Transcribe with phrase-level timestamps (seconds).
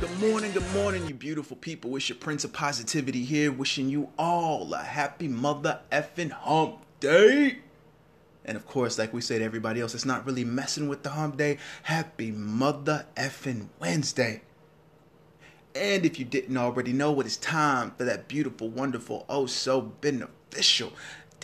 [0.00, 1.96] Good morning, good morning, you beautiful people.
[1.96, 7.58] It's your Prince of Positivity here, wishing you all a happy mother effing hump day.
[8.44, 11.10] And of course, like we say to everybody else, it's not really messing with the
[11.10, 11.58] hump day.
[11.82, 14.42] Happy mother effing Wednesday.
[15.74, 19.80] And if you didn't already know, it is time for that beautiful, wonderful, oh so
[19.80, 20.92] beneficial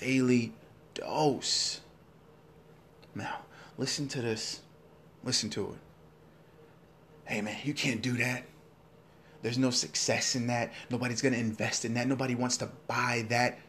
[0.00, 0.54] daily
[0.94, 1.82] dose.
[3.14, 3.42] Now,
[3.78, 4.62] listen to this.
[5.22, 5.89] Listen to it.
[7.30, 8.42] Hey man, you can't do that.
[9.40, 10.72] There's no success in that.
[10.90, 12.08] Nobody's going to invest in that.
[12.08, 13.60] Nobody wants to buy that.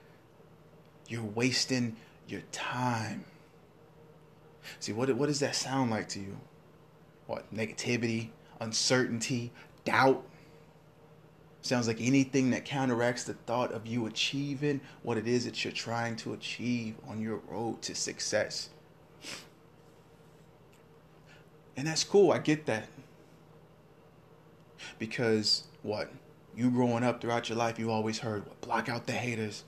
[1.07, 1.95] You're wasting
[2.27, 3.23] your time.
[4.79, 6.37] See, what, what does that sound like to you?
[7.27, 7.53] What?
[7.53, 9.51] Negativity, uncertainty,
[9.85, 10.25] doubt?
[11.61, 15.71] Sounds like anything that counteracts the thought of you achieving what it is that you're
[15.71, 18.69] trying to achieve on your road to success.
[21.77, 22.31] And that's cool.
[22.31, 22.87] I get that.
[24.99, 26.11] Because what?
[26.55, 29.63] You growing up throughout your life, you always heard, what, block out the haters.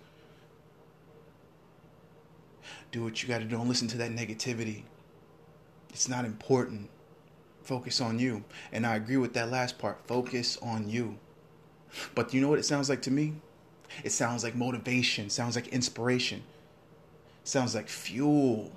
[2.92, 3.56] Do what you got to do.
[3.56, 4.84] Don't listen to that negativity.
[5.90, 6.90] It's not important.
[7.64, 8.44] Focus on you.
[8.72, 10.00] And I agree with that last part.
[10.06, 11.18] Focus on you.
[12.16, 13.36] But you know what it sounds like to me?
[14.04, 16.44] It sounds like motivation, sounds like inspiration,
[17.44, 18.72] sounds like fuel.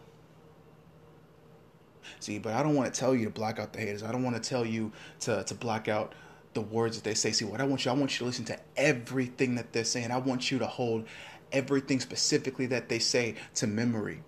[2.21, 4.03] See, but I don't want to tell you to block out the haters.
[4.03, 6.15] I don't want to tell you to, to block out
[6.55, 7.33] the words that they say.
[7.33, 10.11] See, what I want you, I want you to listen to everything that they're saying.
[10.11, 11.07] I want you to hold
[11.53, 14.23] everything specifically that they say to memory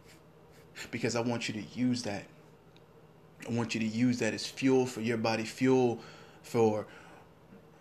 [0.90, 2.24] because I want you to use that.
[3.48, 6.00] I want you to use that as fuel for your body, fuel
[6.42, 6.86] for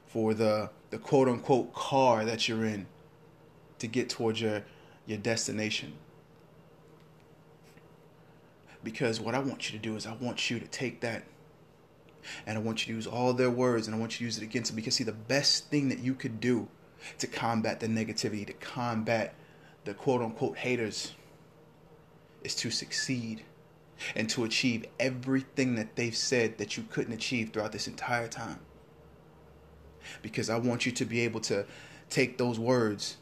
[0.06, 2.88] for the the quote unquote car that you're in
[3.80, 4.64] to get towards your
[5.06, 5.94] your destination.
[8.84, 11.24] Because what I want you to do is I want you to take that
[12.46, 14.38] and I want you to use all their words and I want you to use
[14.38, 16.68] it against them because see the best thing that you could do
[17.20, 19.34] to combat the negativity, to combat
[19.86, 21.14] the quote unquote haters
[22.44, 23.44] is to succeed
[24.16, 28.60] and to achieve everything that they've said that you couldn't achieve throughout this entire time.
[30.22, 31.66] Because I want you to be able to
[32.10, 33.18] take those words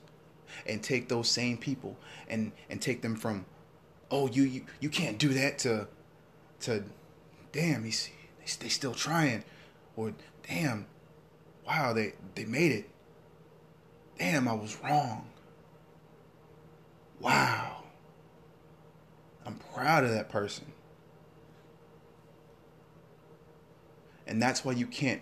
[0.67, 1.97] and take those same people
[2.29, 3.45] and and take them from
[4.11, 5.87] oh you you, you can't do that to
[6.61, 6.83] to
[7.51, 9.43] damn he's they, they still trying.
[9.95, 10.13] Or
[10.47, 10.87] damn
[11.65, 12.89] wow they they made it.
[14.17, 15.27] Damn I was wrong.
[17.19, 17.83] Wow.
[19.45, 20.65] I'm proud of that person.
[24.27, 25.21] And that's why you can't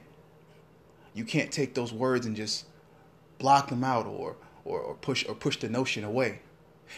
[1.14, 2.66] you can't take those words and just
[3.38, 6.40] block them out or, or, or push or push the notion away.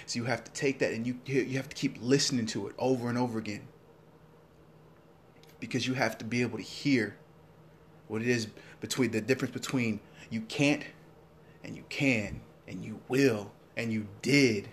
[0.05, 2.75] So you have to take that and you you have to keep listening to it
[2.77, 3.67] over and over again.
[5.59, 7.15] Because you have to be able to hear
[8.07, 8.47] what it is
[8.81, 10.83] between the difference between you can't
[11.63, 14.69] and you can and you will and you did.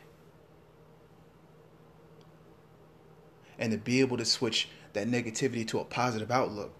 [3.58, 6.72] And to be able to switch that negativity to a positive outlook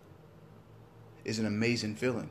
[1.25, 2.31] is an amazing feeling.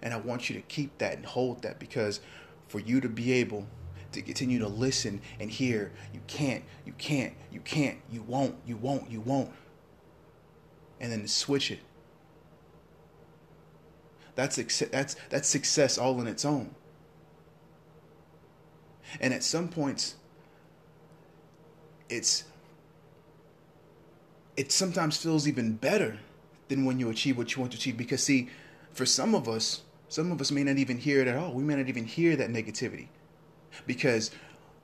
[0.00, 2.20] And I want you to keep that and hold that because
[2.68, 3.66] for you to be able
[4.12, 8.76] to continue to listen and hear, you can't, you can't, you can't, you won't, you
[8.76, 9.50] won't, you won't.
[11.00, 11.80] And then switch it.
[14.34, 16.74] That's that's that's success all in its own.
[19.20, 20.14] And at some points
[22.08, 22.44] it's
[24.56, 26.18] it sometimes feels even better
[26.68, 28.48] than when you achieve what you want to achieve because see
[28.92, 31.52] for some of us some of us may not even hear it at all.
[31.52, 33.08] We may not even hear that negativity
[33.86, 34.30] because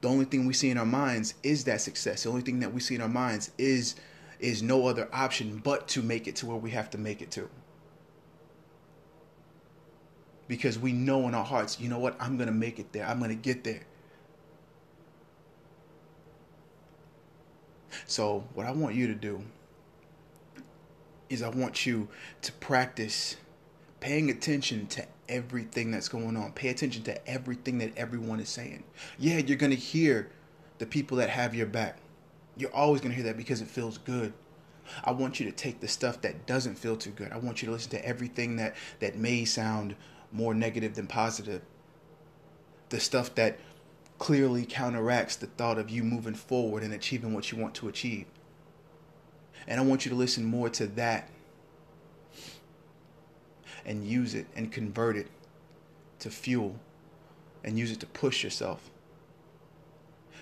[0.00, 2.24] the only thing we see in our minds is that success.
[2.24, 3.94] The only thing that we see in our minds is
[4.38, 7.30] is no other option but to make it to where we have to make it
[7.30, 7.48] to.
[10.46, 12.16] Because we know in our hearts, you know what?
[12.20, 13.06] I'm going to make it there.
[13.06, 13.80] I'm going to get there.
[18.06, 19.42] So, what I want you to do
[21.30, 22.08] is I want you
[22.42, 23.36] to practice
[24.04, 26.52] paying attention to everything that's going on.
[26.52, 28.84] Pay attention to everything that everyone is saying.
[29.18, 30.30] Yeah, you're going to hear
[30.76, 31.96] the people that have your back.
[32.54, 34.34] You're always going to hear that because it feels good.
[35.04, 37.32] I want you to take the stuff that doesn't feel too good.
[37.32, 39.96] I want you to listen to everything that that may sound
[40.30, 41.62] more negative than positive.
[42.90, 43.58] The stuff that
[44.18, 48.26] clearly counteracts the thought of you moving forward and achieving what you want to achieve.
[49.66, 51.30] And I want you to listen more to that
[53.84, 55.28] and use it and convert it
[56.20, 56.76] to fuel
[57.62, 58.90] and use it to push yourself.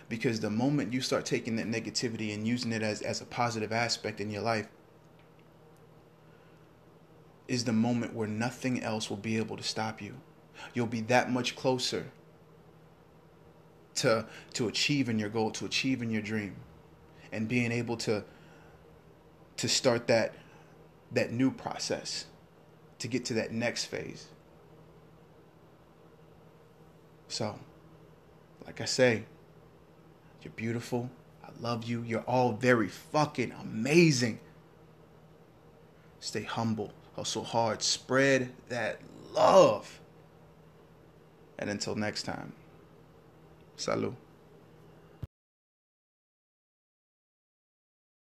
[0.09, 3.73] Because the moment you start taking that negativity and using it as, as a positive
[3.73, 4.69] aspect in your life,
[7.49, 10.15] is the moment where nothing else will be able to stop you.
[10.75, 12.06] You'll be that much closer
[13.97, 14.25] to
[14.55, 16.56] to achieving your goal, to achieving your dream,
[17.31, 18.25] and being able to
[19.56, 20.35] to start that
[21.11, 22.27] that new process
[23.02, 24.28] to get to that next phase.
[27.26, 27.58] So,
[28.64, 29.25] like I say,
[30.40, 31.10] you're beautiful.
[31.43, 32.02] I love you.
[32.02, 34.38] You're all very fucking amazing.
[36.20, 36.93] Stay humble.
[37.16, 37.82] Hustle hard.
[37.82, 39.00] Spread that
[39.32, 39.99] love.
[41.58, 42.52] And until next time,
[43.76, 44.14] salud.